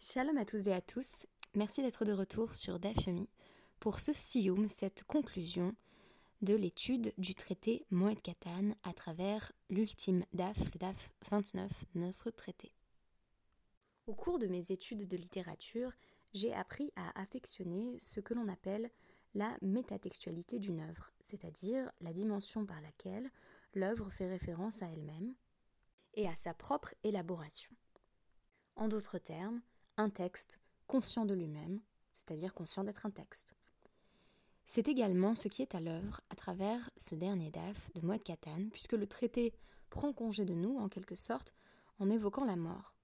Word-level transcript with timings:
Shalom 0.00 0.38
à 0.38 0.44
tous 0.44 0.68
et 0.68 0.72
à 0.72 0.80
tous, 0.80 1.26
merci 1.56 1.82
d'être 1.82 2.04
de 2.04 2.12
retour 2.12 2.54
sur 2.54 2.78
Dafyomi 2.78 3.28
pour 3.80 3.98
ce 3.98 4.12
Sioum, 4.12 4.68
cette 4.68 5.02
conclusion 5.02 5.74
de 6.40 6.54
l'étude 6.54 7.12
du 7.18 7.34
traité 7.34 7.84
Moed 7.90 8.22
Katan 8.22 8.76
à 8.84 8.92
travers 8.92 9.50
l'ultime 9.70 10.24
DAF, 10.32 10.56
le 10.72 10.78
DAF 10.78 11.10
29 11.28 11.72
de 11.96 12.00
notre 12.00 12.30
traité. 12.30 12.70
Au 14.06 14.14
cours 14.14 14.38
de 14.38 14.46
mes 14.46 14.70
études 14.70 15.08
de 15.08 15.16
littérature, 15.16 15.90
j'ai 16.32 16.54
appris 16.54 16.92
à 16.94 17.20
affectionner 17.20 17.98
ce 17.98 18.20
que 18.20 18.34
l'on 18.34 18.46
appelle 18.46 18.92
la 19.34 19.58
métatextualité 19.62 20.60
d'une 20.60 20.78
œuvre, 20.78 21.10
c'est-à-dire 21.20 21.90
la 22.02 22.12
dimension 22.12 22.64
par 22.64 22.80
laquelle 22.82 23.28
l'œuvre 23.74 24.10
fait 24.10 24.28
référence 24.28 24.80
à 24.80 24.86
elle-même 24.86 25.34
et 26.14 26.28
à 26.28 26.36
sa 26.36 26.54
propre 26.54 26.94
élaboration. 27.02 27.74
En 28.76 28.86
d'autres 28.86 29.18
termes, 29.18 29.60
un 29.98 30.10
texte 30.10 30.60
conscient 30.86 31.26
de 31.26 31.34
lui-même, 31.34 31.80
c'est-à-dire 32.12 32.54
conscient 32.54 32.84
d'être 32.84 33.04
un 33.04 33.10
texte. 33.10 33.54
C'est 34.64 34.88
également 34.88 35.34
ce 35.34 35.48
qui 35.48 35.60
est 35.60 35.74
à 35.74 35.80
l'œuvre 35.80 36.20
à 36.30 36.36
travers 36.36 36.90
ce 36.96 37.14
dernier 37.14 37.50
DAF 37.50 37.90
de 37.94 38.06
Moed 38.06 38.22
Katan, 38.22 38.68
puisque 38.70 38.92
le 38.92 39.06
traité 39.06 39.52
prend 39.90 40.12
congé 40.12 40.44
de 40.44 40.54
nous, 40.54 40.78
en 40.78 40.88
quelque 40.88 41.16
sorte, 41.16 41.52
en 41.98 42.10
évoquant 42.10 42.44
la 42.44 42.56
mort. 42.56 42.94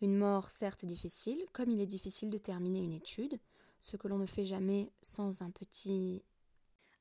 Une 0.00 0.16
mort 0.16 0.50
certes 0.50 0.84
difficile, 0.84 1.44
comme 1.52 1.70
il 1.70 1.80
est 1.80 1.86
difficile 1.86 2.30
de 2.30 2.38
terminer 2.38 2.80
une 2.80 2.92
étude, 2.92 3.38
ce 3.80 3.96
que 3.96 4.08
l'on 4.08 4.18
ne 4.18 4.26
fait 4.26 4.46
jamais 4.46 4.92
sans 5.02 5.42
un 5.42 5.50
petit 5.50 6.22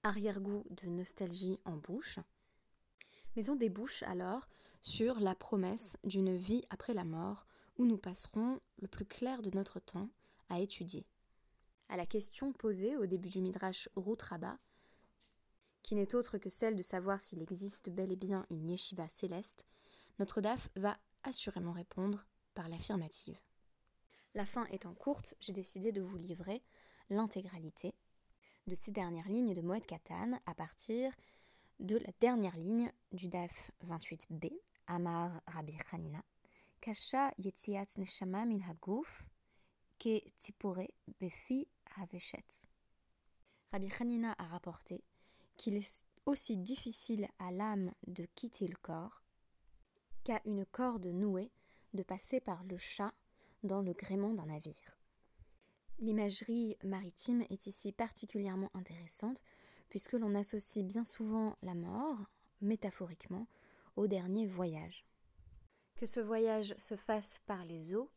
arrière-goût 0.04 0.64
de 0.70 0.90
nostalgie 0.90 1.60
en 1.66 1.78
bouche. 1.78 2.20
Mais 3.36 3.50
on 3.50 3.56
débouche 3.56 4.04
alors 4.04 4.48
sur 4.82 5.20
la 5.20 5.36
promesse 5.36 5.98
d'une 6.04 6.36
vie 6.36 6.64
après 6.70 6.94
la 6.94 7.04
mort, 7.04 7.48
où 7.78 7.86
nous 7.86 7.98
passerons 7.98 8.60
le 8.82 8.88
plus 8.88 9.06
clair 9.06 9.42
de 9.42 9.52
notre 9.52 9.80
temps 9.80 10.10
à 10.50 10.60
étudier. 10.60 11.06
À 11.90 11.98
la 11.98 12.06
question 12.06 12.54
posée 12.54 12.98
au 12.98 13.06
début 13.06 13.30
du 13.30 13.42
Midrash 13.42 13.90
Ruth 13.96 14.24
qui 15.84 15.94
n'est 15.94 16.16
autre 16.16 16.40
que 16.40 16.50
celle 16.50 16.76
de 16.76 16.82
savoir 16.82 17.22
s'il 17.22 17.44
existe 17.44 17.92
bel 17.92 18.12
et 18.12 18.16
bien 18.16 18.46
une 18.50 18.68
yeshiva 18.68 19.08
céleste, 19.08 19.68
notre 20.18 20.42
DAF 20.42 20.70
va 20.76 20.98
assurément 21.22 21.74
répondre 21.74 22.26
par 22.56 22.70
l'affirmative. 22.70 23.38
La 24.34 24.48
fin 24.48 24.66
étant 24.72 24.96
courte, 24.96 25.36
j'ai 25.40 25.54
décidé 25.54 25.92
de 25.92 26.02
vous 26.02 26.18
livrer 26.18 26.64
l'intégralité 27.10 27.94
de 28.66 28.74
ces 28.74 28.92
dernières 28.92 29.30
lignes 29.30 29.54
de 29.54 29.62
Moed 29.62 29.86
Katan 29.86 30.40
à 30.48 30.56
partir 30.56 31.12
de 31.80 31.98
la 31.98 32.12
dernière 32.20 32.58
ligne 32.58 32.92
du 33.12 33.28
DAF 33.28 33.70
28b, 33.86 34.52
Amar 34.88 35.40
Rabbi 35.48 35.78
Hanina, 35.92 36.24
Rabbi 43.72 43.90
Hanina 44.00 44.36
a 44.38 44.44
rapporté 44.44 45.04
qu'il 45.58 45.78
est 45.78 46.06
aussi 46.28 46.58
difficile 46.58 47.28
à 47.40 47.52
l'âme 47.52 47.92
de 48.06 48.28
quitter 48.36 48.68
le 48.68 48.76
corps 48.76 49.24
qu'à 50.24 50.40
une 50.46 50.64
corde 50.64 51.08
nouée 51.08 51.52
de 51.96 52.04
passer 52.04 52.40
par 52.40 52.64
le 52.66 52.78
chat 52.78 53.16
dans 53.64 53.82
le 53.82 53.94
gréement 53.94 54.36
d'un 54.36 54.46
navire. 54.46 55.00
L'imagerie 55.98 56.78
maritime 56.84 57.46
est 57.50 57.66
ici 57.66 57.94
particulièrement 57.94 58.70
intéressante 58.76 59.42
puisque 59.90 60.14
l'on 60.14 60.36
associe 60.36 60.86
bien 60.86 61.04
souvent 61.04 61.58
la 61.64 61.74
mort, 61.74 62.30
métaphoriquement, 62.62 63.48
au 63.96 64.06
dernier 64.06 64.46
voyage. 64.46 65.04
Que 65.96 66.06
ce 66.06 66.20
voyage 66.20 66.76
se 66.78 66.96
fasse 66.96 67.40
par 67.46 67.64
les 67.66 67.96
eaux 67.96 68.12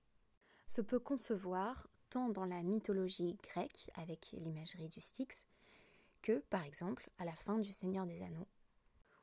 se 0.67 0.81
peut 0.83 0.99
concevoir 0.99 1.89
tant 2.11 2.29
dans 2.29 2.45
la 2.45 2.63
mythologie 2.63 3.37
grecque, 3.43 3.91
avec 3.95 4.33
l'imagerie 4.33 4.89
du 4.89 5.01
Styx, 5.01 5.47
que, 6.23 6.41
par 6.51 6.65
exemple, 6.65 7.09
à 7.19 7.25
la 7.25 7.35
fin 7.35 7.59
du 7.59 7.73
Seigneur 7.73 8.07
des 8.07 8.23
Anneaux, 8.23 8.49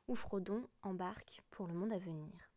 où 0.08 0.14
Frodon 0.14 0.68
embarque 0.82 1.42
pour 1.50 1.66
le 1.66 1.74
monde 1.74 1.92
à 1.92 1.98
venir. 1.98 2.50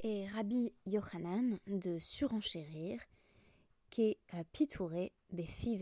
Et 0.00 0.26
Rabbi 0.28 0.72
Yochanan 0.86 1.58
de 1.66 1.98
surenchérir 1.98 3.00
qu'est 3.90 4.18
euh, 4.34 4.44
pitouré 4.52 5.12
befi. 5.30 5.78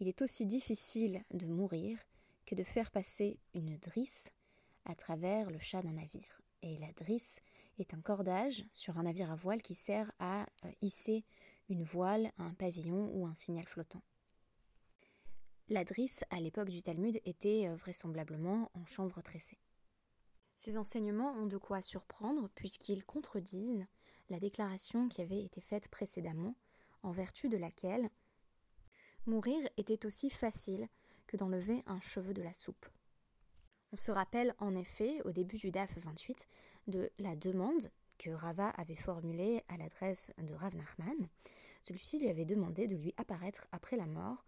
Il 0.00 0.08
est 0.08 0.22
aussi 0.22 0.46
difficile 0.46 1.22
de 1.32 1.46
mourir 1.46 1.98
que 2.46 2.54
de 2.54 2.64
faire 2.64 2.90
passer 2.90 3.38
une 3.54 3.76
drisse 3.78 4.32
à 4.84 4.94
travers 4.94 5.50
le 5.50 5.58
chat 5.58 5.82
d'un 5.82 5.92
navire. 5.92 6.40
Et 6.62 6.78
la 6.78 6.92
drisse 6.92 7.40
est 7.78 7.94
un 7.94 8.00
cordage 8.00 8.64
sur 8.70 8.98
un 8.98 9.04
navire 9.04 9.30
à 9.30 9.36
voile 9.36 9.62
qui 9.62 9.74
sert 9.74 10.12
à 10.18 10.42
euh, 10.64 10.70
hisser 10.80 11.24
une 11.68 11.82
voile, 11.82 12.30
un 12.38 12.52
pavillon 12.54 13.10
ou 13.14 13.26
un 13.26 13.34
signal 13.34 13.66
flottant. 13.66 14.02
La 15.68 15.84
drisse, 15.84 16.24
à 16.30 16.40
l'époque 16.40 16.70
du 16.70 16.82
Talmud, 16.82 17.20
était 17.24 17.68
euh, 17.68 17.76
vraisemblablement 17.76 18.70
en 18.74 18.84
chanvre 18.84 19.22
tressée. 19.22 19.58
Ces 20.56 20.76
enseignements 20.76 21.32
ont 21.32 21.46
de 21.46 21.56
quoi 21.56 21.82
surprendre 21.82 22.48
puisqu'ils 22.54 23.04
contredisent 23.04 23.86
la 24.28 24.38
déclaration 24.38 25.08
qui 25.08 25.22
avait 25.22 25.42
été 25.42 25.60
faite 25.60 25.88
précédemment, 25.88 26.54
en 27.02 27.10
vertu 27.10 27.48
de 27.48 27.56
laquelle 27.56 28.08
mourir 29.26 29.68
était 29.76 30.06
aussi 30.06 30.30
facile 30.30 30.88
que 31.26 31.36
d'enlever 31.36 31.82
un 31.86 32.00
cheveu 32.00 32.34
de 32.34 32.42
la 32.42 32.52
soupe. 32.52 32.86
On 33.92 33.96
se 33.96 34.10
rappelle 34.10 34.54
en 34.58 34.74
effet, 34.74 35.20
au 35.22 35.32
début 35.32 35.58
du 35.58 35.70
DAF 35.70 35.96
28, 35.98 36.46
de 36.86 37.10
la 37.18 37.36
demande 37.36 37.90
que 38.18 38.30
Rava 38.30 38.68
avait 38.70 38.96
formulée 38.96 39.62
à 39.68 39.76
l'adresse 39.76 40.32
de 40.38 40.54
Rav 40.54 40.76
Nachman. 40.76 41.28
Celui-ci 41.82 42.18
lui 42.18 42.28
avait 42.28 42.44
demandé 42.44 42.86
de 42.86 42.96
lui 42.96 43.14
apparaître 43.16 43.66
après 43.72 43.96
la 43.96 44.06
mort 44.06 44.44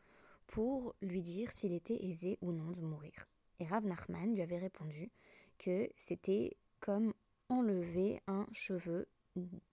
pour 0.46 0.94
lui 1.02 1.22
dire 1.22 1.50
s'il 1.50 1.72
était 1.72 2.04
aisé 2.04 2.38
ou 2.40 2.52
non 2.52 2.70
de 2.70 2.80
mourir. 2.80 3.28
Et 3.58 3.66
Rav 3.66 3.84
Nachman 3.84 4.34
lui 4.34 4.42
avait 4.42 4.58
répondu 4.58 5.10
que 5.58 5.88
c'était 5.96 6.56
comme 6.80 7.14
enlever 7.48 8.20
un 8.26 8.46
cheveu 8.52 9.06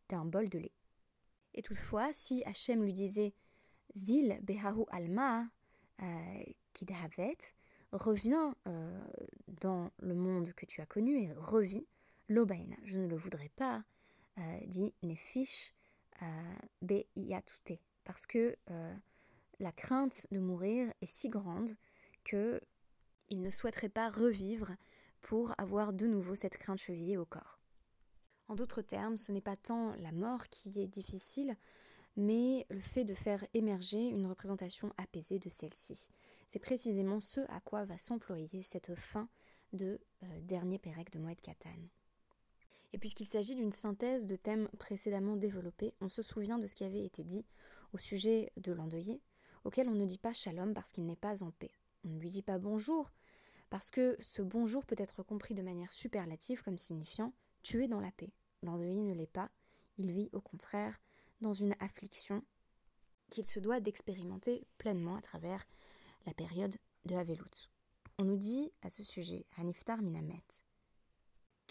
d'un 0.10 0.26
bol 0.26 0.50
de 0.50 0.60
lait. 0.60 0.74
Et 1.54 1.62
toutefois, 1.62 2.10
si 2.14 2.44
Hachem 2.46 2.84
lui 2.84 2.94
disait 2.94 3.34
Zil 3.96 4.40
behahu 4.44 4.86
alma 4.90 5.46
euh, 6.02 6.44
kidhavet, 6.74 7.38
reviens 7.92 8.56
euh, 8.68 9.04
dans 9.62 9.92
le 10.00 10.16
monde 10.16 10.54
que 10.54 10.66
tu 10.66 10.82
as 10.82 10.86
connu 10.86 11.22
et 11.22 11.34
revis, 11.34 11.86
Lobaina, 12.32 12.78
je 12.86 12.98
ne 12.98 13.08
le 13.08 13.18
voudrais 13.18 13.50
pas, 13.50 13.84
euh, 14.38 14.60
dit 14.68 14.94
Nefish 15.04 15.74
euh, 16.22 17.04
Yatute, 17.18 17.82
parce 18.06 18.26
que 18.26 18.56
euh, 18.70 18.96
la 19.60 19.74
crainte 19.74 20.28
de 20.32 20.40
mourir 20.40 20.94
est 21.02 21.10
si 21.10 21.28
grande 21.28 21.76
que 22.24 22.62
il 23.28 23.42
ne 23.42 23.50
souhaiterait 23.50 23.90
pas 23.90 24.10
revivre 24.10 24.72
pour 25.20 25.54
avoir 25.60 25.92
de 25.92 26.08
nouveau 26.08 26.36
cette 26.36 26.56
crainte 26.56 26.80
chevillée 26.80 27.18
au 27.18 27.26
corps. 27.26 27.60
En 28.48 28.56
d'autres 28.56 28.82
termes, 28.82 29.18
ce 29.18 29.34
n'est 29.34 29.42
pas 29.42 29.58
tant 29.58 29.94
la 29.98 30.14
mort 30.14 30.48
qui 30.48 30.80
est 30.80 30.88
difficile, 30.88 31.58
mais 32.16 32.66
le 32.70 32.80
fait 32.80 33.04
de 33.04 33.14
faire 33.14 33.46
émerger 33.54 34.08
une 34.08 34.26
représentation 34.26 34.94
apaisée 34.96 35.40
de 35.40 35.50
celle-ci. 35.50 36.08
C'est 36.48 36.60
précisément 36.60 37.20
ce 37.20 37.42
à 37.50 37.60
quoi 37.60 37.84
va 37.84 37.98
s'employer 37.98 38.64
cette 38.64 38.96
fin 38.96 39.28
de 39.74 40.00
dernier 40.44 40.80
Pérec 40.80 41.12
de 41.12 41.20
Moed 41.20 41.40
Katan. 41.42 41.90
Et 42.94 42.98
puisqu'il 42.98 43.26
s'agit 43.26 43.56
d'une 43.56 43.72
synthèse 43.72 44.28
de 44.28 44.36
thèmes 44.36 44.68
précédemment 44.78 45.38
développés, 45.38 45.94
on 46.02 46.10
se 46.10 46.22
souvient 46.22 46.60
de 46.60 46.68
ce 46.68 46.76
qui 46.76 46.84
avait 46.84 47.06
été 47.06 47.24
dit 47.24 47.46
au 47.94 47.98
sujet 47.98 48.52
de 48.58 48.74
l'endeuillé, 48.74 49.22
auquel 49.64 49.88
on 49.88 49.96
ne 49.96 50.06
dit 50.06 50.18
pas 50.18 50.34
shalom 50.34 50.74
parce 50.74 50.92
qu'il 50.92 51.06
n'est 51.06 51.16
pas 51.16 51.44
en 51.44 51.52
paix. 51.52 51.72
On 52.04 52.10
ne 52.10 52.20
lui 52.20 52.32
dit 52.32 52.42
pas 52.42 52.58
bonjour 52.58 53.12
parce 53.70 53.92
que 53.92 54.18
ce 54.20 54.42
bonjour 54.42 54.86
peut 54.86 54.96
être 54.98 55.24
compris 55.24 55.54
de 55.54 55.62
manière 55.62 55.94
superlative 55.94 56.64
comme 56.64 56.78
signifiant 56.78 57.34
tu 57.64 57.84
es 57.84 57.88
dans 57.88 58.02
la 58.02 58.12
paix. 58.12 58.34
L'endeuillé 58.64 59.04
ne 59.04 59.14
l'est 59.14 59.28
pas, 59.32 59.50
il 59.98 60.12
vit 60.12 60.30
au 60.34 60.42
contraire 60.42 61.00
dans 61.42 61.54
une 61.54 61.76
affliction 61.80 62.44
qu'il 63.30 63.46
se 63.46 63.60
doit 63.60 63.80
d'expérimenter 63.80 64.66
pleinement 64.78 65.16
à 65.16 65.22
travers 65.22 65.64
la 66.26 66.34
période 66.34 66.76
de 67.06 67.16
Havelut. 67.16 67.70
On 68.18 68.26
nous 68.26 68.38
dit 68.38 68.72
à 68.82 68.90
ce 68.90 69.04
sujet, 69.04 69.46
Haniftar 69.58 70.02
Minamet, 70.02 70.44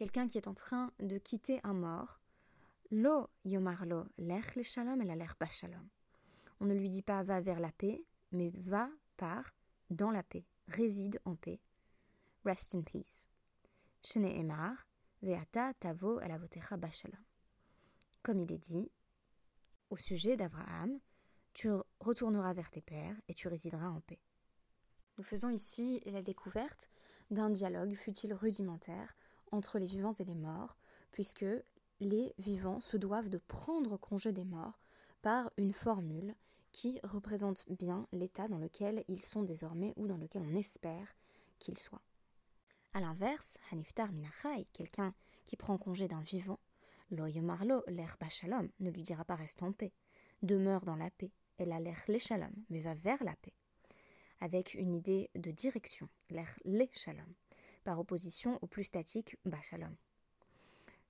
quelqu'un 0.01 0.27
qui 0.27 0.39
est 0.39 0.49
en 0.49 0.55
train 0.55 0.91
de 1.01 1.19
quitter 1.19 1.61
un 1.63 1.75
mort, 1.75 2.21
lo 2.91 3.29
et. 3.45 3.59
On 6.59 6.65
ne 6.65 6.73
lui 6.73 6.89
dit 6.89 7.03
pas 7.03 7.23
va 7.23 7.43
vers 7.43 7.61
la 7.61 7.71
paix, 7.71 8.03
mais 8.33 8.49
va 8.49 8.89
par 9.19 9.53
dans 9.91 10.11
la 10.11 10.23
paix, 10.23 10.47
réside 10.69 11.21
en 11.27 11.37
paix. 11.37 11.61
Rest 12.47 12.75
in 12.75 12.81
peace. 12.81 13.29
Shene 14.03 14.39
emar 14.39 14.87
veata 15.21 15.75
tavo 15.75 16.19
elavotecha 16.23 16.79
bashalom. 16.79 17.23
Comme 18.23 18.41
il 18.41 18.51
est 18.51 18.57
dit 18.57 18.91
au 19.91 19.99
sujet 19.99 20.39
d'Abraham, 20.39 20.99
tu 21.53 21.69
retourneras 21.99 22.55
vers 22.55 22.71
tes 22.71 22.81
pères 22.81 23.21
et 23.29 23.35
tu 23.35 23.49
résideras 23.49 23.91
en 23.91 24.01
paix. 24.01 24.23
Nous 25.19 25.25
faisons 25.25 25.51
ici 25.51 26.01
la 26.07 26.23
découverte 26.23 26.89
d'un 27.31 27.51
dialogue, 27.51 27.95
fut-il 27.97 28.33
rudimentaire, 28.33 29.15
entre 29.53 29.79
les 29.79 29.87
vivants 29.87 30.13
et 30.13 30.25
les 30.25 30.35
morts, 30.35 30.77
puisque 31.11 31.47
les 32.01 32.35
vivants 32.39 32.81
se 32.81 32.97
doivent 32.97 33.29
de 33.29 33.39
prendre 33.39 33.97
congé 33.97 34.33
des 34.33 34.45
morts 34.45 34.81
par 35.23 35.51
une 35.57 35.73
formule 35.73 36.35
qui 36.73 37.01
représente 37.03 37.65
bien 37.69 38.07
l'état 38.13 38.49
dans 38.49 38.59
lequel 38.59 39.05
ils 39.09 39.23
sont 39.23 39.43
désormais 39.43 39.93
ou 39.97 40.07
dans 40.07 40.17
lequel 40.17 40.43
on 40.43 40.57
espère 40.57 41.15
qu'ils 41.59 41.79
soient. 41.79 42.03
A 42.95 43.01
l'inverse, 43.01 43.59
Haniftar 43.71 44.13
Minachai, 44.13 44.67
quelqu'un 44.73 45.15
qui 45.45 45.57
prend 45.57 45.79
congé 45.79 46.09
d'un 46.09 46.23
vivant, 46.23 46.59
Loyomarlo, 47.11 47.83
l'air 47.89 48.17
shalom, 48.31 48.69
ne 48.79 48.91
lui 48.91 49.03
dira 49.03 49.25
pas 49.25 49.35
reste 49.35 49.63
en 49.63 49.73
paix, 49.73 49.93
demeure 50.43 50.85
dans 50.85 50.97
la 50.97 51.11
paix, 51.11 51.33
elle 51.59 51.73
a 51.73 51.81
l'air 51.81 52.03
les 52.09 52.19
shalom, 52.19 52.53
mais 52.69 52.81
va 52.81 52.95
vers 52.95 53.23
la 53.25 53.35
paix, 53.37 53.55
avec 54.41 54.75
une 54.75 54.95
idée 54.95 55.31
de 55.35 55.51
direction, 55.51 56.09
l'air 56.31 56.53
les 56.65 56.89
shalom, 56.93 57.35
par 57.85 57.99
opposition 57.99 58.59
au 58.63 58.67
plus 58.67 58.85
statique 58.85 59.37
bashalom. 59.45 59.95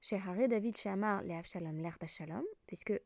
Chez 0.01 0.19
David 0.49 0.77
Shamar 0.77 1.23
le 1.23 1.35
Avshalom 1.35 1.79
l'air 1.79 1.99
bashalom, 2.01 2.45
puisque 2.67 2.99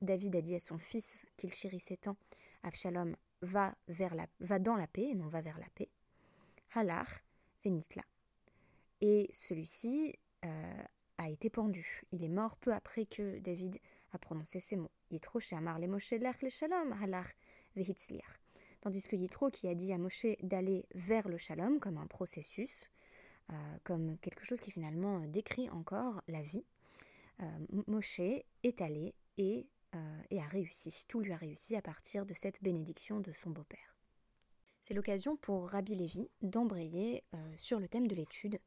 David 0.00 0.36
a 0.36 0.40
dit 0.40 0.54
à 0.54 0.60
son 0.60 0.78
fils 0.78 1.26
qu'il 1.36 1.52
chérissait 1.52 1.96
tant, 1.96 2.16
Avshalom 2.62 3.16
va, 3.42 3.74
vers 3.88 4.14
la, 4.14 4.26
va 4.40 4.58
dans 4.58 4.76
la 4.76 4.86
paix 4.86 5.08
et 5.10 5.14
non 5.14 5.28
va 5.28 5.40
vers 5.40 5.58
la 5.58 5.68
paix. 5.74 5.88
Halach 6.74 7.24
venitla. 7.64 8.02
Et 9.00 9.28
celui-ci 9.32 10.14
euh, 10.44 10.82
a 11.18 11.28
été 11.28 11.50
pendu. 11.50 12.02
Il 12.12 12.22
est 12.24 12.28
mort 12.28 12.56
peu 12.56 12.72
après 12.72 13.06
que 13.06 13.38
David 13.38 13.78
a 14.12 14.18
prononcé 14.18 14.60
ces 14.60 14.76
mots. 14.76 14.90
Yitro 15.10 15.40
Shamar 15.40 15.78
le 15.78 15.86
Moshe 15.86 16.12
le 16.12 16.48
Shalom 16.48 16.92
halach 16.92 17.32
vehitzliach. 17.74 18.40
Tandis 18.80 19.08
que 19.08 19.16
Yitro 19.16 19.50
qui 19.50 19.68
a 19.68 19.74
dit 19.74 19.92
à 19.92 19.98
Moshe 19.98 20.26
d'aller 20.42 20.86
vers 20.94 21.28
le 21.28 21.38
Shalom 21.38 21.80
comme 21.80 21.98
un 21.98 22.06
processus, 22.06 22.90
comme 23.84 24.18
quelque 24.18 24.44
chose 24.44 24.60
qui 24.60 24.70
finalement 24.70 25.20
décrit 25.26 25.70
encore 25.70 26.20
la 26.28 26.42
vie, 26.42 26.64
euh, 27.40 27.44
Moshe 27.86 28.20
est 28.20 28.80
allé 28.80 29.14
et 29.38 29.66
euh, 29.94 30.22
et 30.30 30.40
a 30.40 30.46
réussi. 30.46 31.04
Tout 31.08 31.20
lui 31.20 31.32
a 31.32 31.36
réussi 31.36 31.76
à 31.76 31.82
partir 31.82 32.26
de 32.26 32.34
cette 32.34 32.62
bénédiction 32.62 33.20
de 33.20 33.32
son 33.32 33.50
beau-père. 33.50 33.96
C'est 34.82 34.94
l'occasion 34.94 35.36
pour 35.36 35.68
Rabbi 35.68 35.94
Lévi 35.94 36.28
d'embrayer 36.42 37.24
euh, 37.34 37.52
sur 37.56 37.80
le 37.80 37.88
thème 37.88 38.08
de 38.08 38.14
l'étude 38.14 38.58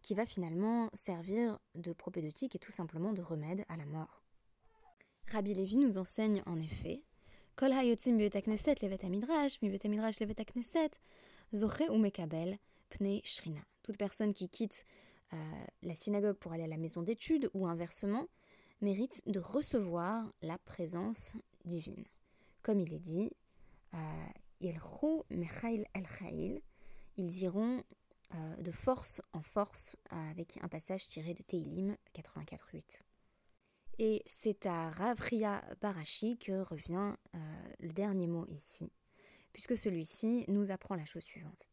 qui 0.00 0.14
va 0.14 0.26
finalement 0.26 0.88
servir 0.92 1.58
de 1.74 1.92
propédeutique 1.92 2.56
et 2.56 2.58
tout 2.58 2.72
simplement 2.72 3.12
de 3.12 3.22
remède 3.22 3.64
à 3.68 3.76
la 3.76 3.86
mort. 3.86 4.22
Rabbi 5.30 5.54
Lévi 5.54 5.76
nous 5.76 5.98
enseigne 5.98 6.42
en 6.46 6.58
effet 6.58 7.02
Kol 7.54 7.72
zoche 11.54 11.82
ou 11.90 11.98
mekabel 11.98 12.58
shrina. 13.24 13.60
Toute 13.82 13.96
personne 13.96 14.32
qui 14.32 14.48
quitte 14.48 14.86
euh, 15.32 15.36
la 15.82 15.94
synagogue 15.94 16.36
pour 16.36 16.52
aller 16.52 16.64
à 16.64 16.68
la 16.68 16.76
maison 16.76 17.02
d'études 17.02 17.50
ou 17.54 17.66
inversement 17.66 18.28
mérite 18.80 19.22
de 19.26 19.40
recevoir 19.40 20.30
la 20.42 20.58
présence 20.58 21.36
divine. 21.64 22.04
Comme 22.62 22.80
il 22.80 22.92
est 22.92 22.98
dit, 22.98 23.30
euh, 23.94 24.26
ils 24.60 24.78
iront 27.42 27.82
euh, 28.34 28.56
de 28.56 28.70
force 28.70 29.22
en 29.32 29.42
force 29.42 29.96
avec 30.10 30.58
un 30.62 30.68
passage 30.68 31.06
tiré 31.06 31.34
de 31.34 31.42
Teilim 31.42 31.96
84.8. 32.14 33.00
Et 33.98 34.22
c'est 34.26 34.66
à 34.66 34.90
Ravria 34.90 35.62
Barashi 35.80 36.38
que 36.38 36.62
revient 36.62 37.14
le 37.80 37.92
dernier 37.92 38.26
mot 38.26 38.46
ici, 38.48 38.90
puisque 39.52 39.76
celui-ci 39.76 40.44
nous 40.48 40.70
apprend 40.70 40.94
la 40.94 41.04
chose 41.04 41.22
suivante. 41.22 41.68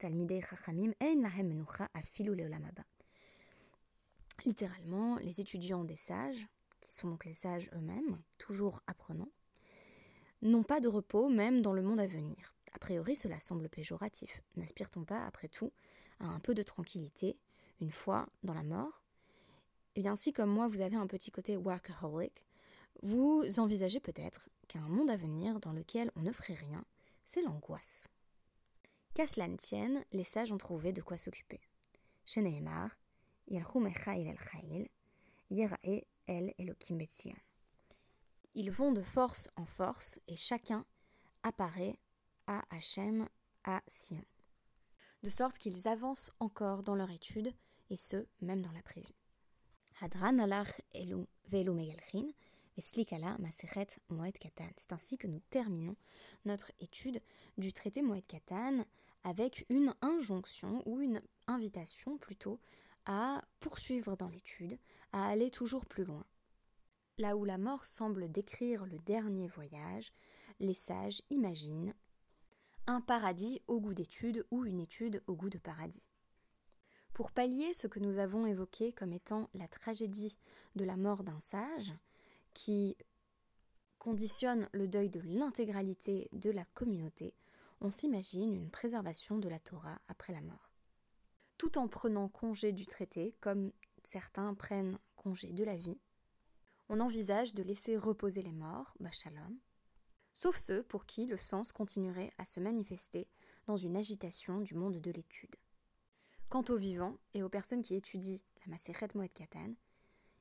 Littéralement, 4.46 5.18
les 5.18 5.42
étudiants 5.42 5.84
des 5.84 5.98
sages 5.98 6.48
qui 6.80 6.94
sont 6.94 7.10
donc 7.10 7.26
les 7.26 7.34
sages 7.34 7.70
eux-mêmes, 7.74 8.22
toujours 8.38 8.82
apprenants, 8.88 9.32
n'ont 10.42 10.64
pas 10.64 10.80
de 10.80 10.88
repos 10.88 11.30
même 11.30 11.62
dans 11.62 11.74
le 11.74 11.82
monde 11.82 12.00
à 12.00 12.08
venir. 12.08 12.56
A 12.74 12.80
priori, 12.80 13.16
cela 13.16 13.40
semble 13.40 13.68
péjoratif. 13.68 14.42
N'aspire-t-on 14.56 15.04
pas, 15.04 15.26
après 15.26 15.50
tout, 15.50 15.72
à 16.20 16.26
un 16.26 16.40
peu 16.40 16.54
de 16.54 16.64
tranquillité, 16.64 17.38
une 17.82 17.92
fois 17.92 18.28
dans 18.44 18.54
la 18.54 18.64
mort? 18.64 19.04
Eh 19.96 20.02
bien, 20.02 20.16
si 20.16 20.32
comme 20.32 20.52
moi, 20.52 20.68
vous 20.68 20.82
avez 20.82 20.96
un 20.96 21.08
petit 21.08 21.32
côté 21.32 21.58
workaholic, 21.58 22.46
vous 23.02 23.44
envisagez 23.60 24.00
peut-être 24.00 24.50
qu'un 24.68 24.88
monde 24.88 25.10
à 25.10 25.18
venir 25.18 25.60
dans 25.60 25.74
lequel 25.74 26.12
on 26.16 26.22
ne 26.22 26.32
ferait 26.32 26.54
rien, 26.54 26.86
c'est 27.30 27.44
l'angoisse. 27.44 28.08
Qu'à 29.14 29.28
cela 29.28 29.48
ne 29.48 29.56
tienne, 29.56 30.04
les 30.12 30.24
sages 30.24 30.52
ont 30.52 30.58
trouvé 30.58 30.94
de 30.94 31.04
quoi 31.04 31.16
s'occuper. 31.16 31.62
Chez 32.26 32.42
El 36.28 36.54
Elohim 36.58 37.00
Ils 38.56 38.72
vont 38.72 38.92
de 38.94 39.04
force 39.04 39.48
en 39.58 39.66
force 39.68 40.20
et 40.28 40.36
chacun 40.36 40.88
apparaît 41.44 42.00
à 42.48 42.64
Hachem, 42.72 43.30
à 43.64 43.84
Sion. 43.86 44.26
De 45.22 45.30
sorte 45.30 45.60
qu'ils 45.60 45.88
avancent 45.88 46.32
encore 46.40 46.82
dans 46.82 46.96
leur 46.96 47.12
étude, 47.12 47.54
et 47.92 47.98
ce, 47.98 48.26
même 48.42 48.64
dans 48.64 48.72
la 48.72 48.82
prévie. 48.82 49.16
Hadran 50.02 50.40
alach 50.40 50.82
elu 50.96 51.28
megalchin, 52.78 53.38
masechet 53.40 54.00
moed 54.10 54.38
katan. 54.38 54.70
C'est 54.78 54.94
ainsi 54.94 55.18
que 55.18 55.28
nous 55.28 55.42
terminons 55.50 55.96
notre 56.46 56.72
étude 56.80 57.22
du 57.58 57.74
traité 57.74 58.02
moed 58.02 58.26
katan 58.26 58.86
avec 59.24 59.66
une 59.70 59.94
injonction 60.02 60.82
ou 60.86 61.02
une 61.02 61.22
invitation 61.48 62.18
plutôt 62.18 62.60
à 63.06 63.42
poursuivre 63.60 64.16
dans 64.16 64.30
l'étude, 64.30 64.78
à 65.12 65.28
aller 65.28 65.52
toujours 65.52 65.86
plus 65.86 66.06
loin. 66.06 66.26
Là 67.18 67.36
où 67.36 67.44
la 67.44 67.58
mort 67.58 67.86
semble 67.86 68.32
décrire 68.32 68.86
le 68.86 68.98
dernier 69.00 69.48
voyage, 69.48 70.14
les 70.60 70.74
sages 70.74 71.22
imaginent 71.30 71.94
un 72.88 73.02
paradis 73.02 73.62
au 73.68 73.80
goût 73.80 73.94
d'étude 73.94 74.46
ou 74.52 74.66
une 74.66 74.80
étude 74.80 75.22
au 75.28 75.36
goût 75.36 75.50
de 75.50 75.58
paradis. 75.58 76.10
Pour 77.14 77.32
pallier 77.32 77.74
ce 77.74 77.88
que 77.88 78.00
nous 78.00 78.18
avons 78.18 78.46
évoqué 78.46 78.94
comme 78.94 79.14
étant 79.14 79.48
la 79.54 79.68
tragédie 79.68 80.38
de 80.76 80.86
la 80.86 80.96
mort 80.96 81.24
d'un 81.24 81.40
sage, 81.40 81.94
qui 82.54 82.98
conditionne 83.98 84.70
le 84.72 84.88
deuil 84.88 85.10
de 85.10 85.22
l'intégralité 85.22 86.30
de 86.32 86.50
la 86.50 86.66
communauté, 86.74 87.34
on 87.82 87.92
s'imagine 87.92 88.56
une 88.56 88.72
préservation 88.72 89.38
de 89.38 89.50
la 89.50 89.60
Torah 89.60 90.00
après 90.08 90.34
la 90.34 90.42
mort 90.42 90.70
tout 91.60 91.78
en 91.78 91.90
prenant 91.90 92.30
congé 92.30 92.72
du 92.72 92.88
traité, 92.88 93.36
comme 93.42 93.72
certains 94.04 94.56
prennent 94.56 94.98
congé 95.18 95.52
de 95.52 95.66
la 95.66 95.76
vie. 95.76 96.00
On 96.88 97.02
envisage 97.02 97.54
de 97.54 97.62
laisser 97.62 97.98
reposer 97.98 98.42
les 98.42 98.54
morts, 98.54 98.96
Bachalom, 99.02 99.60
sauf 100.34 100.58
ceux 100.58 100.82
pour 100.84 101.06
qui 101.06 101.28
le 101.28 101.38
sens 101.38 101.74
continuerait 101.74 102.32
à 102.38 102.46
se 102.46 102.62
manifester 102.62 103.28
dans 103.68 103.76
une 103.76 103.98
agitation 103.98 104.62
du 104.62 104.74
monde 104.74 105.02
de 105.02 105.12
l'étude. 105.12 105.54
Quant 106.48 106.64
aux 106.70 106.78
vivants 106.78 107.18
et 107.34 107.44
aux 107.44 107.50
personnes 107.50 107.84
qui 107.84 107.94
étudient 107.94 108.40
la 108.66 108.72
Maseret 108.72 109.10
Moed 109.14 109.34
Katan, 109.34 109.74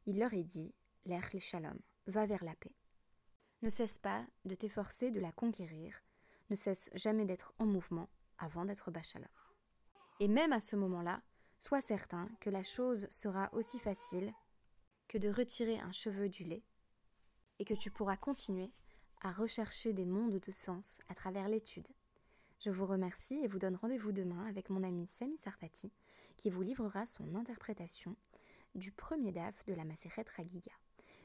il 0.07 0.21
leur 0.21 0.33
est 0.33 0.45
dit 0.45 0.73
L'Ech 1.05 1.37
Shalom, 1.41 1.79
va 2.09 2.27
vers 2.27 2.45
la 2.45 2.55
paix. 2.57 2.75
Ne 3.63 3.71
cesse 3.71 3.99
pas 3.99 4.27
de 4.45 4.55
t'efforcer 4.55 5.11
de 5.11 5.21
la 5.21 5.33
conquérir, 5.33 6.03
ne 6.51 6.57
cesse 6.57 6.91
jamais 6.95 7.25
d'être 7.25 7.55
en 7.59 7.67
mouvement 7.67 8.09
avant 8.39 8.65
d'être 8.65 8.91
Bachalom. 8.91 9.29
Et 10.21 10.29
même 10.29 10.53
à 10.53 10.61
ce 10.61 10.77
moment-là, 10.77 11.23
sois 11.59 11.81
certain 11.81 12.29
que 12.41 12.51
la 12.51 12.63
chose 12.63 13.07
sera 13.11 13.49
aussi 13.53 13.79
facile 13.79 14.33
que 15.09 15.19
de 15.19 15.29
retirer 15.29 15.79
un 15.79 15.93
cheveu 15.93 16.29
du 16.29 16.45
lait, 16.45 16.65
et 17.59 17.65
que 17.65 17.75
tu 17.75 17.91
pourras 17.91 18.17
continuer 18.17 18.73
à 19.21 19.33
rechercher 19.33 19.93
des 19.93 20.05
mondes 20.05 20.39
de 20.39 20.53
sens 20.53 21.01
à 21.09 21.15
travers 21.15 21.49
l'étude. 21.49 21.89
Je 22.61 22.71
vous 22.71 22.87
remercie 22.87 23.39
et 23.43 23.49
vous 23.49 23.59
donne 23.59 23.77
rendez-vous 23.77 24.13
demain 24.13 24.47
avec 24.47 24.71
mon 24.71 24.83
ami 24.83 25.07
Sami 25.07 25.37
Sarpati, 25.39 25.93
qui 26.37 26.51
vous 26.51 26.63
livrera 26.63 27.07
son 27.07 27.35
interprétation 27.35 28.17
du 28.75 28.93
premier 28.93 29.33
DAF 29.33 29.65
de 29.67 29.75
la 29.75 29.85
Maseret 29.85 30.27
Ragiga. 30.37 30.73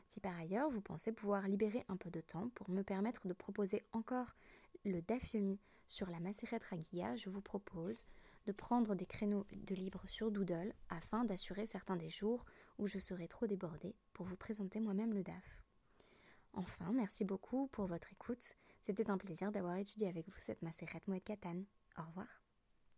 Si 0.07 0.19
par 0.19 0.37
ailleurs 0.37 0.69
vous 0.69 0.81
pensez 0.81 1.11
pouvoir 1.11 1.47
libérer 1.47 1.83
un 1.87 1.97
peu 1.97 2.09
de 2.09 2.21
temps 2.21 2.49
pour 2.49 2.69
me 2.69 2.83
permettre 2.83 3.27
de 3.27 3.33
proposer 3.33 3.83
encore 3.93 4.35
le 4.85 5.01
DAF 5.01 5.33
Yomi 5.33 5.59
sur 5.87 6.09
la 6.09 6.19
Maseret 6.19 6.59
Ragiga, 6.69 7.15
je 7.15 7.29
vous 7.29 7.41
propose 7.41 8.05
de 8.45 8.51
prendre 8.51 8.95
des 8.95 9.05
créneaux 9.05 9.45
de 9.51 9.75
libre 9.75 10.03
sur 10.07 10.31
Doodle 10.31 10.73
afin 10.89 11.23
d'assurer 11.23 11.65
certains 11.65 11.95
des 11.95 12.09
jours 12.09 12.45
où 12.77 12.87
je 12.87 12.99
serai 12.99 13.27
trop 13.27 13.47
débordée 13.47 13.95
pour 14.13 14.25
vous 14.25 14.35
présenter 14.35 14.79
moi-même 14.79 15.13
le 15.13 15.23
DAF. 15.23 15.63
Enfin, 16.53 16.91
merci 16.93 17.25
beaucoup 17.25 17.67
pour 17.67 17.87
votre 17.87 18.11
écoute. 18.11 18.55
C'était 18.81 19.09
un 19.09 19.17
plaisir 19.17 19.51
d'avoir 19.51 19.77
étudié 19.77 20.07
avec 20.07 20.27
vous 20.27 20.39
cette 20.39 20.61
Maseret 20.61 21.01
Moed 21.07 21.23
Katan. 21.23 21.63
Au 21.97 22.03
revoir. 22.03 22.42